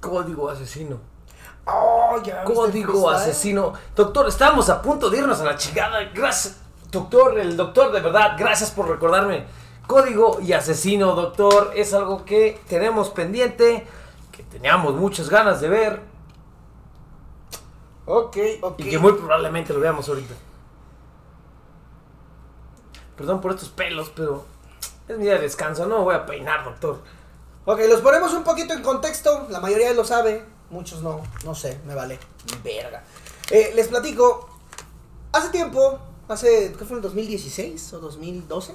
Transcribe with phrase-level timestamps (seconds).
[0.00, 0.98] Código asesino.
[1.66, 3.16] Oh, ya Código freestyle.
[3.30, 3.72] asesino.
[3.94, 6.02] Doctor, estábamos a punto de irnos a la chingada.
[6.14, 6.56] Gracias.
[6.90, 9.46] Doctor, el doctor, de verdad, gracias por recordarme.
[9.86, 13.86] Código y asesino, doctor, es algo que tenemos pendiente,
[14.32, 16.02] que teníamos muchas ganas de ver
[18.06, 18.80] Ok, ok.
[18.80, 20.34] y que muy probablemente lo veamos ahorita.
[23.16, 24.44] Perdón por estos pelos, pero
[25.08, 27.00] es mi día de descanso, no me voy a peinar, doctor.
[27.70, 29.46] Ok, los ponemos un poquito en contexto.
[29.50, 31.20] La mayoría lo sabe, muchos no.
[31.44, 32.18] No sé, me vale.
[32.64, 33.02] Verga.
[33.50, 34.48] Eh, les platico.
[35.32, 38.74] Hace tiempo, hace, ¿qué fue el 2016 o 2012?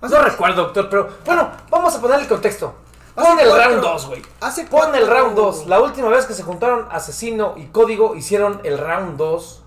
[0.00, 2.74] Hace- No recuerdo, doctor, pero bueno, vamos a ponerle el contexto.
[3.14, 4.22] Pon el cuatro- round 2, güey.
[4.40, 5.66] Hace Pon el round 2.
[5.68, 9.62] La última vez que se juntaron Asesino y Código hicieron el round 2.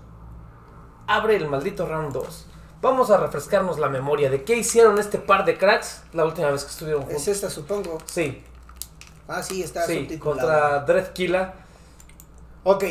[1.06, 2.44] Abre el maldito round 2.
[2.80, 6.64] Vamos a refrescarnos la memoria de qué hicieron este par de cracks la última vez
[6.64, 7.22] que estuvieron juntos.
[7.22, 7.98] Es esta, supongo.
[8.06, 8.44] Sí,
[9.26, 10.20] Ah, sí, está sí, subtitulada.
[10.40, 11.54] contra Dreadkilla.
[12.64, 12.84] Ok,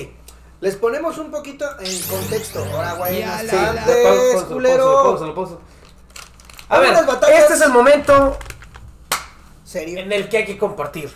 [0.62, 2.64] les ponemos un poquito en contexto.
[2.74, 5.48] Ahora, güey, pausa, culero.
[6.70, 6.94] A ver,
[7.34, 8.38] este es el momento
[9.64, 10.00] Serio.
[10.00, 11.12] en el que hay que compartir.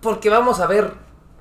[0.00, 0.92] Porque vamos a ver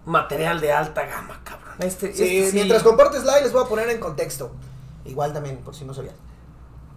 [0.06, 1.76] material de alta gama, cabrón.
[1.80, 2.56] Este, Sí, este sí.
[2.56, 4.52] mientras compartes live les voy a poner en contexto.
[5.06, 6.16] Igual también, por si no sabías.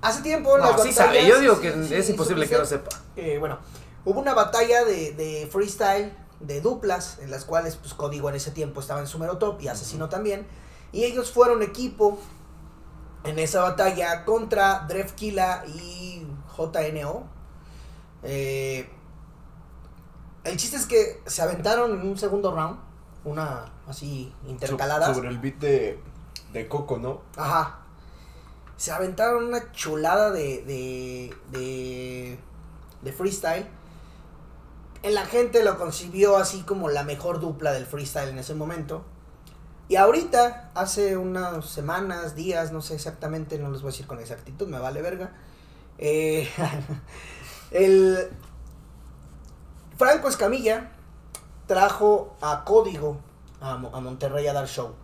[0.03, 1.27] Hace tiempo No, las sí sabe.
[1.27, 2.91] Yo digo que sí, es sí, imposible que no sepa.
[3.17, 3.59] Eh, bueno,
[4.05, 8.51] hubo una batalla de, de freestyle, de duplas, en las cuales pues Código en ese
[8.51, 10.47] tiempo estaba en su mero top y Asesino también.
[10.93, 12.19] Y ellos fueron equipo
[13.25, 17.25] en esa batalla contra Drefkila y JNO.
[18.23, 18.89] Eh,
[20.45, 22.79] el chiste es que se aventaron en un segundo round,
[23.25, 25.15] una así intercaladas.
[25.15, 26.01] Sobre el beat de,
[26.53, 27.23] de Coco, ¿no?
[27.37, 27.81] Ajá.
[28.77, 30.63] Se aventaron una chulada de,
[31.51, 32.39] de,
[33.03, 33.67] de, freestyle.
[35.03, 39.05] La gente lo concibió así como la mejor dupla del freestyle en ese momento.
[39.89, 44.19] Y ahorita, hace unas semanas, días, no sé exactamente, no les voy a decir con
[44.19, 45.33] exactitud, me vale verga.
[45.99, 46.51] eh,
[47.71, 48.31] el
[49.97, 50.91] Franco Escamilla
[51.67, 53.21] trajo a Código
[53.61, 54.95] a, a Monterrey a dar show.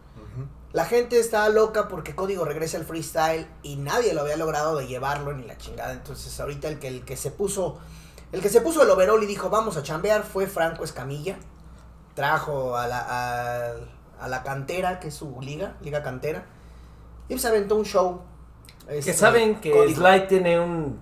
[0.73, 4.87] La gente estaba loca porque Código regresa al freestyle y nadie lo había logrado de
[4.87, 5.93] llevarlo ni la chingada.
[5.93, 7.79] Entonces ahorita el que, el que se puso,
[8.33, 11.37] el que se puso el overall y dijo vamos a chambear fue Franco Escamilla.
[12.15, 13.73] Trajo a la, a,
[14.21, 16.47] a la cantera, que es su liga, liga cantera.
[17.29, 18.23] Y se aventó un show.
[18.89, 20.01] Que este, saben que Código.
[20.01, 21.01] Sly tiene un.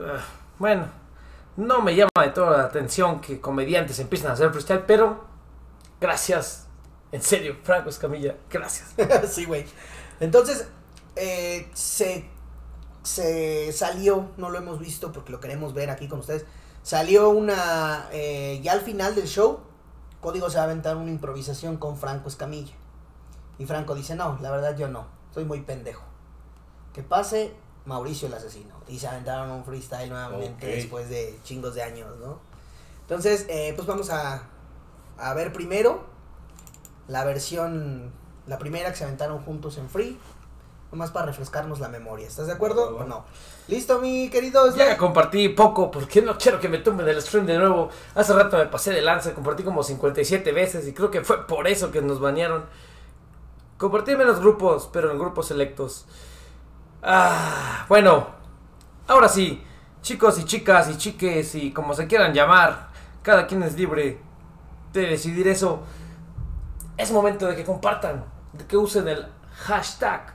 [0.00, 0.24] Ah,
[0.58, 0.86] bueno,
[1.56, 5.24] no me llama de toda la atención que comediantes empiezan a hacer freestyle, pero
[6.00, 6.67] gracias.
[7.10, 8.94] En serio, Franco Escamilla, gracias.
[9.30, 9.64] sí, güey.
[10.20, 10.66] Entonces,
[11.16, 12.28] eh, se,
[13.02, 16.44] se salió, no lo hemos visto porque lo queremos ver aquí con ustedes.
[16.82, 19.60] Salió una, eh, ya al final del show,
[20.20, 22.74] Código se va a aventar una improvisación con Franco Escamilla.
[23.58, 26.04] Y Franco dice, no, la verdad yo no, soy muy pendejo.
[26.92, 27.52] Que pase
[27.84, 28.74] Mauricio el asesino.
[28.86, 32.40] Y se aventaron un freestyle nuevamente después de chingos de años, ¿no?
[33.02, 34.42] Entonces, eh, pues vamos a,
[35.16, 36.17] a ver primero
[37.08, 38.12] la versión,
[38.46, 40.18] la primera que se aventaron juntos en Free.
[40.92, 42.26] Nomás para refrescarnos la memoria.
[42.26, 43.24] ¿Estás de acuerdo o no?
[43.66, 44.74] ¿Listo, mi querido?
[44.74, 47.90] Ya compartí poco porque no quiero que me tumben del stream de nuevo.
[48.14, 51.68] Hace rato me pasé de lanza, compartí como 57 veces y creo que fue por
[51.68, 52.64] eso que nos banearon.
[53.76, 56.06] Compartí en menos grupos, pero en grupos selectos.
[57.02, 58.26] Ah, bueno,
[59.06, 59.62] ahora sí,
[60.00, 62.88] chicos y chicas y chiques y como se quieran llamar,
[63.22, 64.18] cada quien es libre
[64.94, 65.82] de decidir eso.
[66.98, 69.26] Es momento de que compartan, de que usen el
[69.66, 70.34] hashtag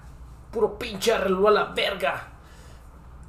[0.51, 2.29] puro pinche arregló a la verga.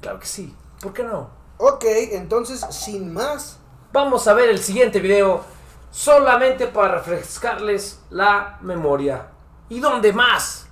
[0.01, 1.29] Claro que sí, ¿por qué no?
[1.57, 3.59] Ok, entonces, sin más.
[3.93, 5.43] Vamos a ver el siguiente video
[5.91, 9.27] solamente para refrescarles la memoria.
[9.69, 10.67] ¿Y dónde más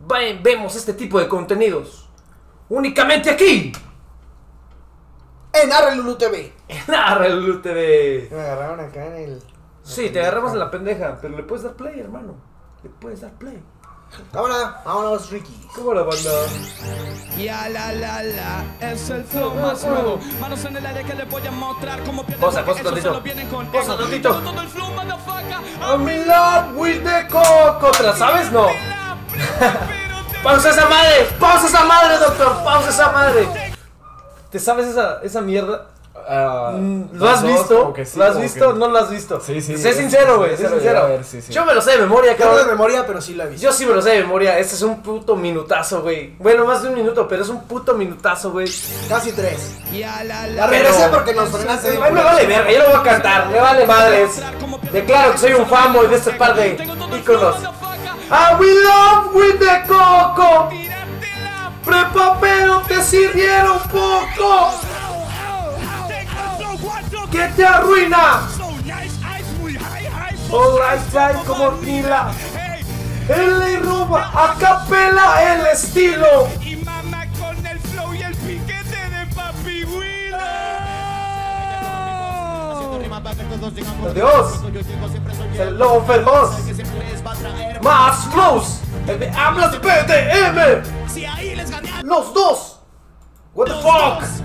[0.00, 2.08] ve- vemos este tipo de contenidos?
[2.68, 3.72] Únicamente aquí,
[5.52, 6.52] En Arrelulu TV.
[6.68, 8.28] en Arrelu TV.
[8.32, 9.42] Me agarraron acá en el.
[9.92, 12.34] Sí, te agarramos en la pendeja, pero le puedes dar play, hermano.
[12.82, 13.62] Le puedes dar play.
[14.32, 15.68] Cámara, vámonos, Ricky.
[15.74, 16.30] ¿Cómo la banda?
[17.36, 20.18] Ya la la la, es el flow más nuevo.
[20.40, 22.40] Manos en el aire que les voy a mostrar cómo pierden.
[24.22, 25.60] Todo, todo el flow, motherfucker.
[25.82, 27.90] I'm in love with the coco.
[27.90, 28.50] ¿Te la sabes?
[28.50, 28.68] No.
[30.42, 31.26] Pausa esa madre.
[31.38, 32.64] Pausa esa madre, doctor.
[32.64, 33.48] Pausa esa madre.
[34.50, 35.88] ¿Te sabes esa, esa mierda?
[36.28, 36.72] Ah,
[37.12, 37.94] ¿Lo has dos, visto?
[38.04, 38.72] sí, ¿Lo has visto?
[38.72, 39.40] que- ¿No lo has visto?
[39.40, 40.50] Sí, sí, Sé sincero, güey.
[40.50, 40.98] Sé sincero, sincero.
[41.00, 41.52] a ver, sí, sí.
[41.52, 42.76] Yo me lo sé de memoria, Yo no de cabrón.
[42.76, 43.62] memoria, pero sí lo he visto.
[43.66, 44.58] Yo sí me lo sé de memoria.
[44.58, 46.34] Este es un puto minutazo, güey.
[46.38, 48.66] Bueno, más de un minuto, pero es un puto minutazo, güey.
[49.08, 49.74] Casi tres.
[49.92, 50.66] Ya la La la.
[50.68, 51.88] regresé porque nos frenaste.
[51.96, 54.40] A mí me vale verga, yo lo voy a cantar, me vale madres.
[54.92, 56.76] Declaro que soy un fanboy de este par de
[57.18, 57.56] íconos.
[58.30, 60.70] Ah, we love with the coco.
[61.84, 64.70] Prepa, pero te sirvieron poco.
[67.32, 68.46] Que te arruina.
[70.52, 72.30] All right, time como Nila.
[73.26, 76.48] Él le roba a capela el estilo.
[76.60, 80.38] Y mamá con el flow y el piquete de Papi Willow.
[84.10, 84.60] Adiós.
[85.58, 86.50] El lobo fermoz.
[87.82, 88.80] Más flows.
[89.06, 91.08] El de hablas de PDM.
[91.08, 92.80] Si ahí les gané Los dos.
[93.54, 94.41] What the fuck.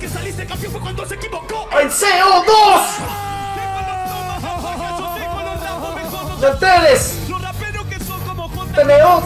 [0.00, 1.68] Que saliste campeón fue cuando se equivocó.
[1.78, 2.80] En CO2.
[6.40, 7.28] Nanteles.
[7.28, 8.48] Los raperos que son como.
[8.74, 9.24] Tenemos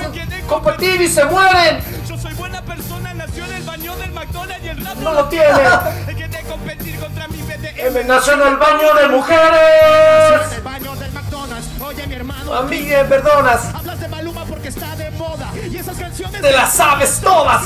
[0.49, 1.83] competir y se mueren.
[2.09, 5.29] Yo soy buena persona, nació en el baño del McDonald's y el rap No lo
[5.29, 5.63] tiene.
[6.09, 7.79] El que te competir contra mi BDM.
[7.79, 10.61] M nació en el baño de mujeres.
[11.81, 13.75] Oye, mi hermano, A mí me perdonas.
[13.75, 15.53] hablas de Maluma porque está de moda.
[15.71, 17.63] Y esas canciones Te las sabes todas.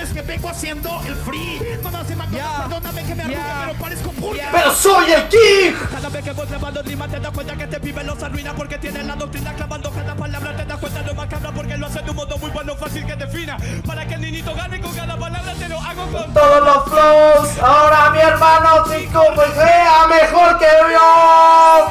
[0.00, 1.60] Sabes que vengo haciendo el free.
[1.82, 2.64] No nace McDonald's, Ya.
[2.68, 3.64] perdóname que me arrugue, Ya.
[3.66, 4.48] pero parezco burger.
[4.50, 5.72] Pero soy el king.
[5.92, 8.78] Cada vez que voy grabando rima te das cuenta que este pibe los arruina porque
[8.78, 12.10] tiene la doctrina clavando cada palabra te das cuenta lo macabra porque lo hace de
[12.12, 15.52] un modo muy bueno fácil que defina para que el niñito gane con cada palabra
[15.52, 17.58] te lo hago con Todos los flows.
[17.62, 21.90] Ahora mi hermano Tico pues sea mejor que yo.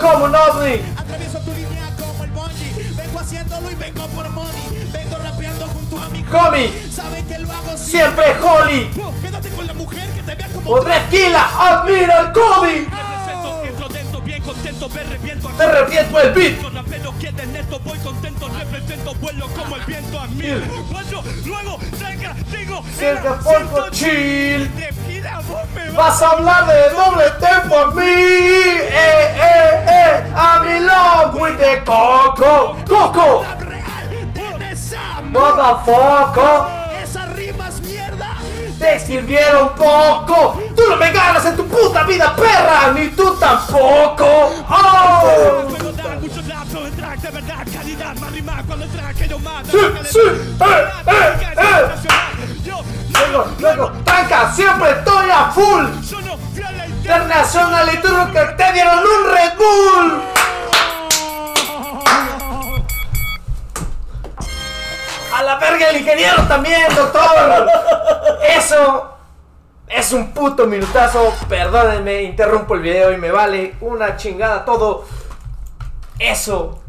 [0.00, 0.93] Como un ovni.
[10.26, 11.50] Te vea como O tranquila.
[11.58, 12.32] Admira el
[15.04, 16.60] reviento Te reviento el beat.
[16.60, 17.98] Voy
[23.06, 23.24] el
[23.56, 24.70] viento chill.
[25.96, 26.22] Vas.
[26.22, 28.02] A hablar de doble tempo a mí.
[28.02, 30.04] Eh, eh, eh.
[30.80, 32.76] Love with the coco.
[32.88, 33.53] Coco.
[35.34, 37.02] Motherfucker.
[37.02, 38.36] Esas rimas mierda.
[38.78, 40.62] Te sirvieron poco.
[40.76, 42.92] Tú no me ganas en tu puta vida, perra.
[42.94, 44.52] Ni tú tampoco.
[44.68, 45.64] Oh.
[49.70, 51.88] Sí, sí, eh, eh, eh.
[53.12, 55.86] Luego, luego, tranca, siempre estoy a full.
[56.86, 60.33] Internacional y que te dieron un Red Bull.
[66.04, 67.66] Ingeniero también, doctor.
[68.56, 69.10] Eso
[69.88, 71.32] es un puto minutazo.
[71.48, 75.04] Perdónenme, interrumpo el video y me vale una chingada todo.
[76.18, 76.80] Eso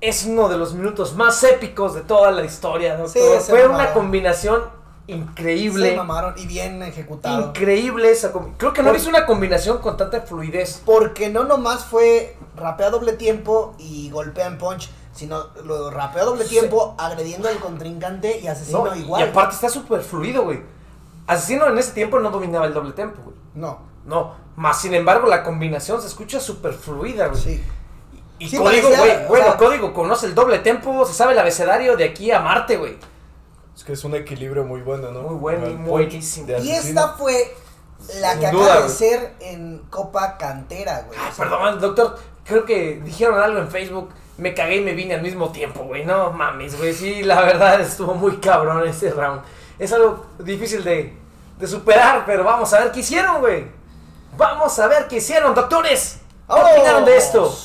[0.00, 3.40] es uno de los minutos más épicos de toda la historia, doctor.
[3.40, 4.62] Sí, Fue una combinación
[5.06, 5.90] increíble.
[5.90, 7.48] Se mamaron y bien ejecutado.
[7.48, 10.82] Increíble esa combi- Creo que no visto una combinación con tanta fluidez.
[10.84, 16.44] Porque no nomás fue rapea doble tiempo y golpea en punch, sino lo rapea doble
[16.44, 16.50] Sí.
[16.50, 18.94] tiempo agrediendo al contrincante y asesino ¿no?
[18.94, 19.20] igual.
[19.20, 20.62] Y aparte está súper fluido, güey.
[21.26, 23.36] Asesino en ese tiempo no dominaba el doble tempo, güey.
[23.54, 27.40] No, No, más sin embargo la combinación se escucha súper fluida, güey.
[27.42, 27.64] sí.
[28.38, 31.96] Y Sí, código, güey, bueno, sea- código conoce el doble tempo, se sabe el abecedario
[31.96, 32.96] de aquí a Marte, güey.
[33.76, 35.22] Es que es un equilibrio muy bueno, ¿no?
[35.22, 36.46] Muy bueno muy buenísimo.
[36.62, 37.52] Y esta fue
[38.20, 41.18] la Sin que duda, acaba de ser en Copa Cantera, güey.
[41.20, 44.10] Ay, O sea, perdón, doctor, creo que dijeron algo en Facebook.
[44.38, 46.04] Me cagué y me vine al mismo tiempo, güey.
[46.04, 46.94] No mames, güey.
[46.94, 49.42] Sí, la verdad estuvo muy cabrón ese round.
[49.78, 51.12] Es algo difícil de,
[51.58, 53.66] de superar, pero vamos a ver qué hicieron, güey.
[54.36, 56.20] Vamos a ver qué hicieron, doctores.
[56.46, 57.52] ¿Qué opinaron de esto?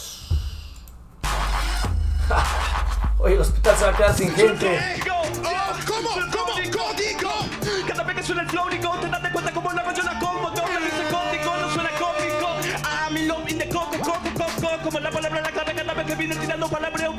[3.20, 5.02] Oye, el hospital se va a quedar sin gente.
[5.08, 5.22] ¿Cómo?
[5.86, 6.10] ¿Cómo?
[6.72, 7.30] Código.
[7.88, 8.04] Cada
[16.14, 17.10] que viene tirando palabras,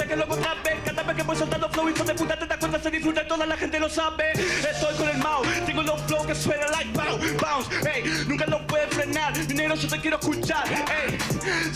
[1.26, 3.88] voy soltando flow, hijo de puta, te das cuenta, se disfruta, toda la gente lo
[3.88, 4.32] sabe.
[4.32, 8.66] Estoy con el mouse, tengo los flow que suena like bounce, bounce, ey, nunca lo
[8.66, 11.18] puedes frenar, dinero yo te quiero escuchar, ey,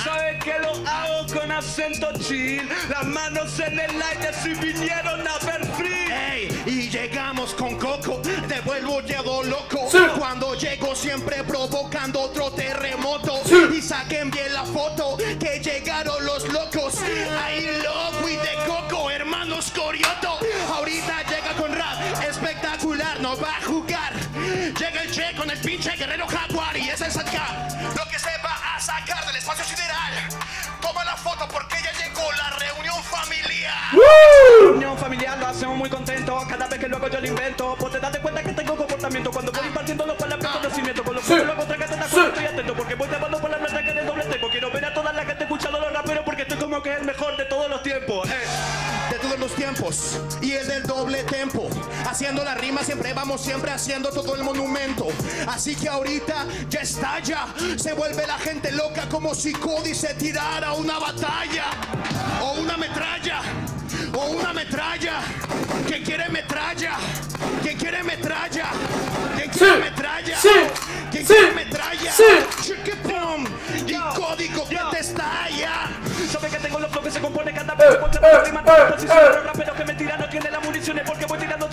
[0.03, 5.39] sabes que lo hago con acento chill, las manos en el aire si vinieron a
[5.45, 5.99] ver free.
[6.11, 9.89] Ey, y llegamos con Coco, te vuelvo llevo loco.
[9.91, 9.99] Sí.
[10.19, 13.41] Cuando llego siempre provocando otro terremoto.
[13.45, 13.79] Sí.
[13.79, 16.95] Y saquen bien la foto, que llegaron los locos.
[17.45, 18.65] Ahí loco y de
[19.89, 23.19] Ahorita llega con rap, espectacular.
[23.23, 24.13] no va a jugar.
[24.35, 27.67] Llega el Che con el pinche guerrero jaguar y es el sacar
[27.97, 30.13] lo que se va a sacar del espacio sideral.
[30.83, 33.79] Toma la foto porque ya llegó la reunión familiar.
[34.75, 37.75] Unión familiar lo hacemos muy contento cada vez que luego yo lo invento.
[37.81, 38.28] Pues te das cuenta
[52.89, 55.09] siempre vamos siempre haciendo todo el monumento.
[55.47, 60.73] Así que ahorita ya estalla, se vuelve la gente loca como si Cody se tirara
[60.73, 61.65] una batalla
[62.41, 63.41] o una metralla.
[64.15, 65.21] O una metralla,
[65.87, 66.93] ¿quién quiere metralla?
[67.63, 68.65] ¿Quién quiere metralla?
[69.37, 69.81] ¿Quién quiere Sí.
[69.81, 70.39] metralla?
[70.41, 70.49] Sí.
[71.11, 71.35] ¿Quién Sí.
[71.35, 72.13] quiere metralla?
[72.13, 72.25] Sí.
[72.63, 73.45] Chiquipum.
[73.87, 75.91] Y código que te estalla.
[76.33, 79.75] Sabe que tengo los flow que se compone cada vez Eh, que eh, eh, pero
[79.75, 81.68] que me tira no tiene las municiones porque voy tirando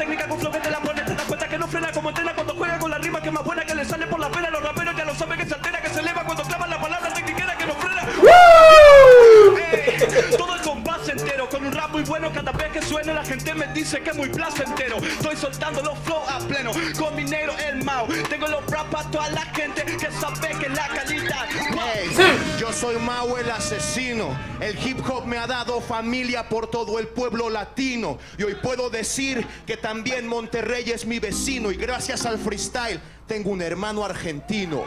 [12.88, 16.72] suena la gente me dice que es muy placentero estoy soltando los flow a pleno
[16.98, 20.70] con mi negro el Mao tengo los rap para toda la gente que sabe que
[20.70, 21.46] la calidad
[21.77, 22.24] Hey, Sí.
[22.60, 24.30] Yo soy Mao el asesino.
[24.60, 28.18] El hip hop me ha dado familia por todo el pueblo latino.
[28.38, 31.72] Y hoy puedo decir que también Monterrey es mi vecino.
[31.72, 34.84] Y gracias al freestyle tengo un hermano argentino.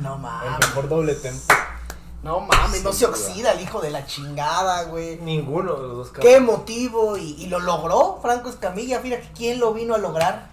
[0.00, 0.58] No El mames.
[0.60, 1.54] mejor doble tempo.
[2.24, 5.18] No mames, no se oxida el hijo de la chingada, güey.
[5.18, 6.36] Ninguno de los dos Qué cabrones.
[6.38, 9.00] emotivo y, y lo logró Franco Escamilla.
[9.00, 10.48] Fíjate quién lo vino a lograr.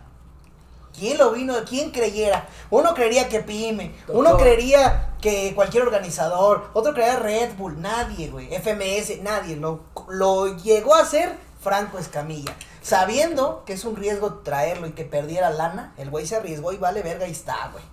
[0.94, 1.54] ¿Quién lo vino?
[1.68, 2.50] ¿Quién creyera?
[2.70, 8.50] Uno creería que Pyme, uno creería que cualquier organizador, otro creería Red Bull, nadie, güey.
[8.54, 9.56] FMS, nadie.
[9.56, 12.54] Lo, lo llegó a hacer Franco Escamilla.
[12.82, 16.78] Sabiendo que es un riesgo traerlo y que perdiera lana, el güey se arriesgó y
[16.78, 17.84] vale verga y está, güey.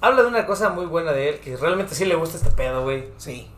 [0.00, 2.82] Habla de una cosa muy buena de él, que realmente sí le gusta este pedo,
[2.82, 3.12] güey.
[3.18, 3.50] Sí.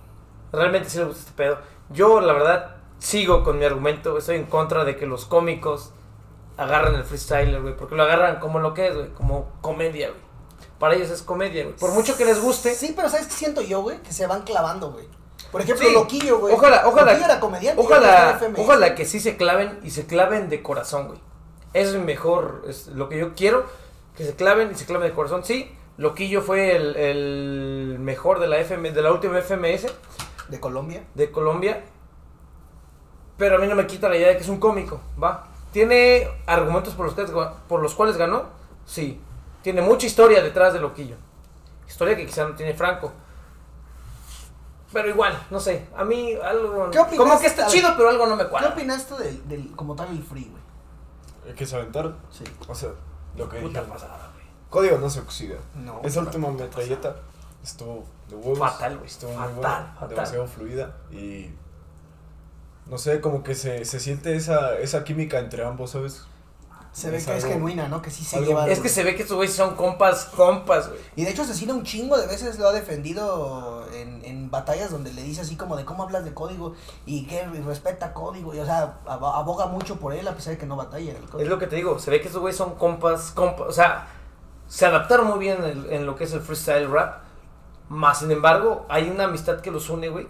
[0.53, 1.59] Realmente sí le gusta este pedo.
[1.91, 4.19] Yo, la verdad, sigo con mi argumento.
[4.19, 5.93] Estoy en contra de que los cómicos
[6.57, 7.77] agarren el freestyler, güey.
[7.77, 9.09] Porque lo agarran como lo que es, güey.
[9.11, 10.21] Como comedia, güey.
[10.79, 11.77] Para ellos es comedia, güey.
[11.77, 12.75] Por mucho que les guste.
[12.75, 13.99] Sí, pero ¿sabes qué siento yo, güey?
[14.03, 15.07] Que se van clavando, güey.
[15.53, 15.95] Por ejemplo, Sí.
[15.95, 16.55] Loquillo, güey.
[16.55, 17.13] Ojalá, ojalá.
[17.13, 17.81] Loquillo era comediante.
[17.81, 21.21] Ojalá, ojalá que sí se claven y se claven de corazón, güey.
[21.73, 23.65] Eso es mejor, es lo que yo quiero.
[24.17, 25.45] Que se claven y se claven de corazón.
[25.45, 29.87] Sí, Loquillo fue el, el mejor de la, FM, de la última FMS
[30.49, 31.05] De Colombia.
[31.15, 31.85] de Colombia.
[33.37, 35.49] Pero a mí no me quita la idea de que es un cómico, ¿va?
[35.73, 37.25] ¿Tiene argumentos por los, que,
[37.69, 38.45] por los cuales ganó?
[38.85, 39.21] Sí.
[39.63, 41.17] Tiene mucha historia detrás de Loquillo.
[41.89, 43.13] Historia que quizá no tiene Franco.
[44.93, 45.87] Pero igual, no sé.
[45.97, 46.91] A mí algo.
[46.91, 47.19] ¿Qué opinas?
[47.19, 48.69] Como que está ver, chido, pero algo no me ¿Qué cuadra.
[48.71, 50.63] opinaste del, del, como tal, el free, güey?
[51.49, 52.17] El que se aventaron.
[52.31, 52.45] Sí.
[52.69, 52.91] O sea,
[53.37, 53.89] lo que Puta dijeron.
[53.91, 54.22] pasada.
[54.73, 55.57] Código no se oxida.
[55.77, 56.01] No.
[56.03, 57.15] Esa última metralleta
[57.63, 58.59] estuvo de huevos.
[58.59, 59.07] Fatal, güey.
[59.07, 59.93] Estuvo Fatal, muy buena.
[59.95, 60.09] fatal.
[60.09, 60.97] Demasiado fluida.
[61.13, 61.51] Y.
[62.87, 66.25] No sé, como que se, se siente esa, esa química entre ambos, ¿sabes?
[66.93, 68.03] Se ve Es que es algo- genuina, ¿no?
[68.03, 68.69] Que sí se algo- lleva.
[68.69, 71.01] Es que se ve que estos güeyes son compas, compas, güey.
[71.17, 75.11] Y de hecho, Asesino un chingo de veces lo ha defendido en, en batallas donde
[75.13, 76.75] le dice así como de cómo hablas de código
[77.07, 78.53] y que respeta código.
[78.55, 81.17] Y o sea, ab- aboga mucho por él a pesar de que no batalla el
[81.25, 81.49] Es código.
[81.51, 81.99] lo que te digo.
[81.99, 83.69] Se ve que estos güeyes son compas, compas.
[83.69, 84.07] O sea,
[84.73, 87.21] se adaptaron muy bien en, en lo que es el freestyle rap.
[87.91, 90.27] Más sin embargo, hay una amistad que los une, güey.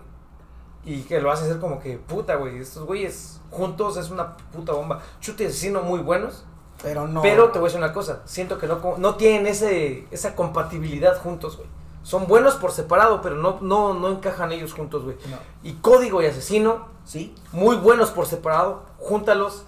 [0.85, 2.59] Y que lo hace ser como que, puta, güey.
[2.59, 5.01] Estos güeyes juntos es una puta bomba.
[5.21, 6.45] Chute y asesino muy buenos.
[6.83, 7.23] Pero no.
[7.23, 8.23] Pero te voy a decir una cosa.
[8.25, 11.69] Siento que no, no tienen ese, esa compatibilidad juntos, güey.
[12.03, 15.17] Son buenos por separado, pero no, no, no encajan ellos juntos, güey.
[15.31, 15.37] No.
[15.63, 17.33] Y código y asesino, Sí.
[17.53, 18.83] muy buenos por separado.
[18.99, 19.67] Júntalos.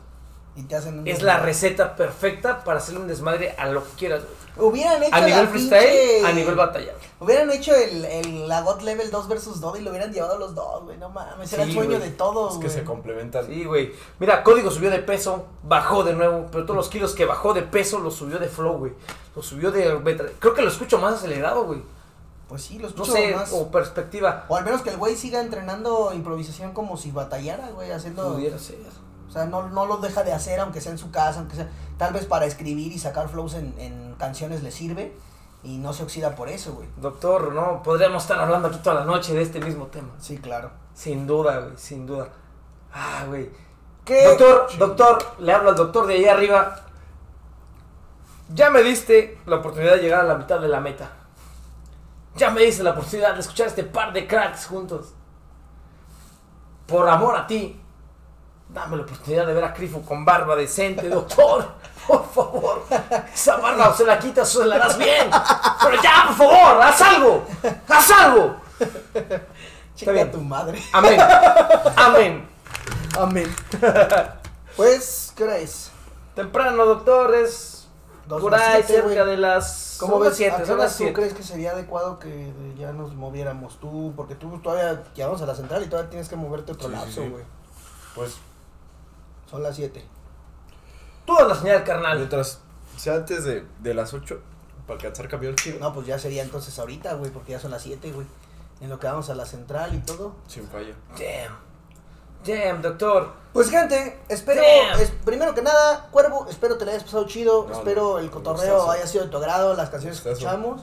[0.57, 1.07] Y te hacen un.
[1.07, 4.44] Es la receta perfecta para hacerle un desmadre a lo que quieras, güey.
[4.57, 6.93] Hubieran hecho A nivel la freestyle, pinche- a nivel batalla.
[7.19, 10.39] Hubieran hecho el, el, la God Level 2 versus 2 y lo hubieran llevado a
[10.39, 10.97] los dos, güey.
[10.97, 11.53] No mames.
[11.53, 13.47] Era el Sí, sueño de todos, Es que se complementan.
[13.47, 13.93] Sí, güey.
[14.21, 17.63] Mira, Código subió de peso, bajó de nuevo, pero todos los kilos que bajó de
[17.63, 18.93] peso los subió de flow, güey.
[19.35, 20.01] Los subió de...
[20.39, 21.83] Creo que lo escucho más acelerado, güey.
[22.49, 23.53] Pues sí, lo No escucho sé, más.
[23.53, 24.45] o perspectiva.
[24.49, 28.35] O al menos que el güey siga entrenando improvisación como si batallara, güey, haciendo...
[28.35, 28.77] Pudiera ser.
[29.35, 31.69] O sea, no, no lo deja de hacer, aunque sea en su casa, aunque sea...
[31.99, 35.13] Tal vez para escribir y sacar flows en, en canciones le sirve
[35.65, 36.89] y no se oxida por eso, güey.
[36.99, 40.11] Doctor, no, podríamos estar hablando aquí toda la noche de este mismo tema.
[40.21, 40.71] Sí, claro.
[40.95, 42.29] Sin duda, güey, sin duda.
[42.93, 43.51] Ah, güey.
[44.05, 44.25] ¿Qué?
[44.25, 46.77] Doctor, doctor, le hablo al doctor de ahí arriba.
[48.55, 51.11] Ya me diste la oportunidad de llegar a la mitad de la meta.
[52.37, 55.13] Ya me diste la oportunidad de escuchar este par de cracks juntos.
[56.87, 57.81] Por amor a ti,
[58.69, 61.67] Dame la oportunidad de ver a Grifo con barba decente, doctor.
[62.07, 62.85] Por favor.
[63.33, 65.31] Esa barba o se la quitas o se la das bien.
[65.83, 67.47] Pero ya, por favor, haz algo.
[67.89, 68.57] Haz algo.
[69.95, 70.31] Chica bien.
[70.33, 70.83] tu madre.
[70.93, 71.19] Amén.
[71.97, 72.49] Amén.
[73.19, 73.57] Amén.
[74.77, 75.91] Pues, ¿qué hora es?
[76.35, 77.87] Temprano, doctores.
[78.27, 79.99] Dos Por ahí, siete, cerca de las.
[80.01, 80.31] ¿Cómo ves?
[80.31, 81.13] las siete, ¿A qué tú siete.
[81.13, 84.13] crees que sería adecuado que ya nos moviéramos tú?
[84.17, 87.23] Porque tú todavía llegamos a la central y todavía tienes que moverte otro Sí, lapso,
[87.23, 87.29] sí.
[87.29, 87.45] güey.
[88.15, 88.37] Pues
[89.51, 90.05] Son las 7.
[91.27, 92.19] Tú a la señal, carnal.
[92.19, 92.61] mientras
[92.97, 94.41] sea antes de, de las 8
[94.87, 95.79] para alcanzar camión chido.
[95.81, 98.27] No, pues ya sería entonces ahorita, güey, porque ya son las 7, güey.
[98.81, 100.35] En lo que vamos a la central y todo.
[100.47, 100.95] Sin falla.
[101.19, 101.57] Damn.
[102.45, 103.33] Damn, doctor.
[103.55, 105.01] Pues gente, espero, Damn.
[105.01, 108.31] es- primero que nada, Cuervo, espero te la hayas pasado chido, No, espero no, el
[108.31, 110.83] cotorreo haya sido de tu agrado, las canciones que escuchamos.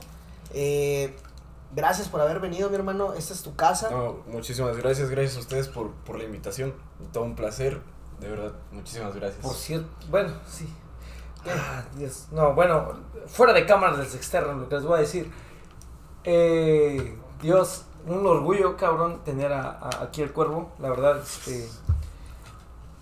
[0.54, 1.16] Eh,
[1.74, 3.90] gracias por haber venido, mi hermano, esta es tu casa.
[3.90, 6.74] No, muchísimas gracias, gracias a ustedes por, por la invitación.
[7.12, 7.80] Todo un placer,
[8.22, 9.42] de verdad, muchísimas gracias.
[9.44, 10.72] Por cierto, bueno, sí.
[11.46, 12.28] Ah, Dios.
[12.30, 12.92] No, bueno,
[13.26, 15.30] fuera de cámaras del externo, lo que les voy a decir.
[16.24, 20.72] Eh, Dios, un orgullo, cabrón, tener a, a- aquí el cuervo.
[20.78, 21.68] La verdad, este.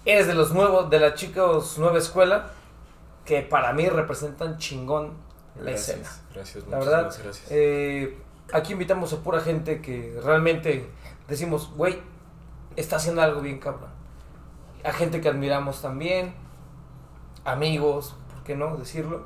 [0.07, 2.51] Eres de los nuevos, de las chicos nueva escuela,
[3.27, 5.13] que para mí representan chingón
[5.57, 6.11] la gracias, escena.
[6.35, 7.47] Gracias, La verdad, gracias.
[7.51, 8.19] eh,
[8.55, 10.91] aquí invitamos a pura gente que realmente
[11.29, 12.01] decimos, güey,
[12.77, 13.91] está haciendo algo bien cabrón.
[14.85, 16.35] A gente que admiramos también,
[17.45, 19.25] amigos, ¿por qué no decirlo?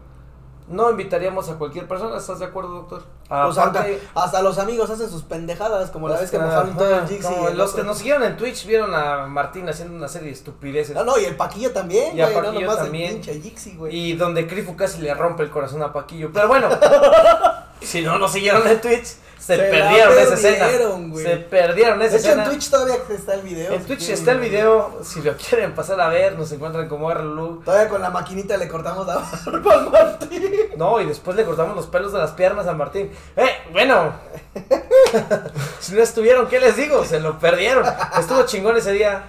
[0.67, 3.03] No invitaríamos a cualquier persona, ¿estás de acuerdo, doctor?
[3.29, 7.01] Pues Aparte- hasta, hasta los amigos hacen sus pendejadas, como la vez que mojaron todo
[7.01, 7.29] el Jixi.
[7.55, 7.83] los otro.
[7.83, 10.95] que nos siguieron en Twitch vieron a Martín haciendo una serie de estupideces.
[10.95, 13.09] No, no, y el Paquillo también, Y a no Paquillo nomás también.
[13.11, 13.95] el pinche Jixi, güey.
[13.95, 16.31] Y donde Crifu casi le rompe el corazón a Paquillo.
[16.33, 16.69] Pero bueno,
[17.83, 20.59] si no nos siguieron en Twitch, se, Se la perdieron esa escena.
[20.67, 21.25] perdieron, güey.
[21.25, 22.45] Se perdieron esa De hecho, en.
[22.45, 23.73] Twitch todavía está el video.
[23.75, 25.01] En Twitch está el video.
[25.03, 27.63] Si lo quieren pasar a ver, nos encuentran como Arlulu.
[27.65, 30.43] Todavía con la maquinita le cortamos la barba al Martín.
[30.77, 33.11] No, y después le cortamos los pelos de las piernas a Martín.
[33.37, 34.13] Eh, bueno.
[35.81, 37.05] si no estuvieron, ¿qué les digo?
[37.05, 37.85] Se lo perdieron.
[38.19, 39.25] Estuvo chingón ese día.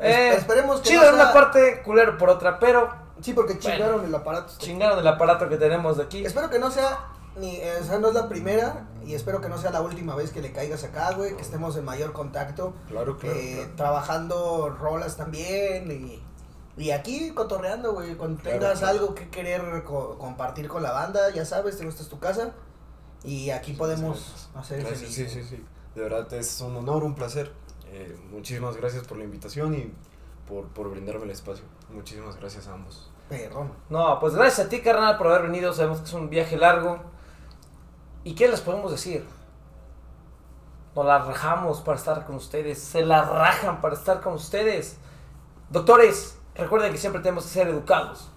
[0.00, 2.90] Eh, Espe- esperemos que chido no en una parte, culero por otra, pero
[3.22, 4.52] Sí, porque chingaron el aparato.
[4.58, 6.24] chingaron el aparato que tenemos de aquí.
[6.26, 6.98] Espero que no sea
[7.38, 10.14] ni, eh, o sea, no es la primera y espero que no sea la última
[10.14, 13.70] vez que le caigas acá, güey, que estemos en mayor contacto, Claro, claro, eh, claro.
[13.76, 16.22] trabajando rolas también y,
[16.82, 18.98] y aquí cotorreando, güey, cuando Claro, tengas claro.
[19.00, 22.52] algo que querer co- compartir con la banda, ya sabes, te gusta es tu casa
[23.24, 25.14] y aquí podemos hacer Gracias, feliz.
[25.14, 25.64] sí, sí, sí.
[25.94, 27.50] De verdad es un honor, un placer.
[27.88, 29.92] Eh, muchísimas gracias por la invitación y
[30.46, 31.64] por, por brindarme el espacio.
[31.90, 33.10] Muchísimas gracias a ambos.
[33.28, 33.72] Perrón.
[33.88, 35.72] No, pues gracias a ti, carnal, por haber venido.
[35.72, 37.00] Sabemos que es un viaje largo.
[38.26, 39.24] ¿Y qué les podemos decir?
[40.96, 42.82] Nos la rajamos para estar con ustedes.
[42.82, 44.96] Se la rajan para estar con ustedes.
[45.70, 48.28] Doctores, recuerden que siempre tenemos que ser educados.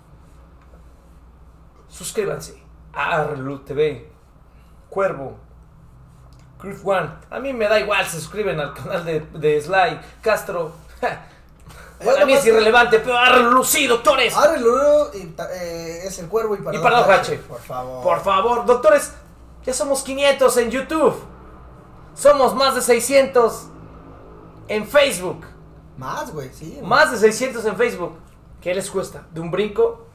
[1.88, 2.62] Suscríbanse
[2.94, 4.12] a Arlu TV,
[4.92, 5.38] Cuervo,
[6.62, 7.10] Griff One.
[7.32, 10.72] A mí me da igual, se suscriben al canal de, de Sly, Castro.
[12.06, 14.36] Para mí es irrelevante, pero Arlu sí, doctores.
[15.36, 17.38] Ta- eh, es el cuervo y para Y para H.
[17.40, 18.04] Por favor.
[18.04, 19.14] Por favor, doctores,
[19.66, 21.16] ya somos 500 en YouTube.
[22.16, 23.68] Somos más de 600
[24.68, 25.46] en Facebook.
[25.98, 26.80] Más, güey, sí.
[26.84, 28.18] Más de 600 en Facebook.
[28.62, 29.24] ¿Qué les cuesta?
[29.32, 30.06] De un brinco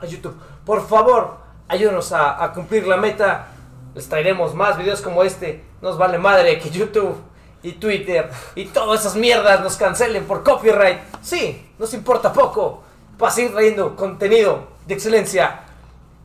[0.00, 0.36] a YouTube.
[0.64, 3.48] Por favor, ayúdenos a, a cumplir la meta.
[3.94, 5.64] Les traeremos más videos como este.
[5.80, 7.16] Nos vale madre que YouTube
[7.62, 11.00] y Twitter y todas esas mierdas nos cancelen por copyright.
[11.22, 12.82] Sí, nos importa poco.
[13.18, 15.60] Para seguir trayendo contenido de excelencia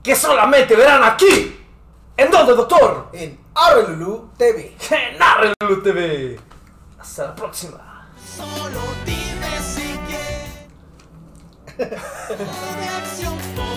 [0.03, 1.62] que solamente verán aquí.
[2.15, 3.09] ¿En dónde, doctor?
[3.11, 4.77] En Arre Lulu TV.
[4.91, 6.39] En Arrelu TV.
[6.99, 8.07] Hasta la próxima.
[8.35, 10.51] Solo dime si quieres.